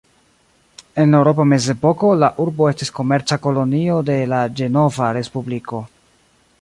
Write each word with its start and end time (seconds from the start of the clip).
En 1.01 1.11
la 1.15 1.17
eŭropa 1.17 1.43
mezepoko, 1.49 2.09
la 2.23 2.29
urbo 2.45 2.69
estis 2.71 2.91
komerca 3.01 3.39
kolonio 3.45 4.01
de 4.09 4.17
la 4.33 4.41
Ĝenova 4.63 5.13
Respubliko. 5.19 5.83